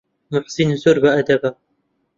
[0.35, 1.49] موحسین زۆر بەئەدەبە.